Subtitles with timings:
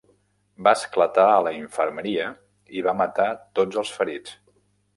[0.67, 2.27] Va esclatar a la infermeria
[2.81, 3.29] i va matar
[3.61, 4.35] tots els ferits.